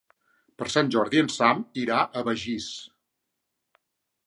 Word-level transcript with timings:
Per 0.61 0.67
Sant 0.75 0.89
Jordi 0.95 1.21
en 1.25 1.29
Sam 1.33 1.61
irà 1.83 2.01
a 2.05 2.25
Begís. 2.31 2.73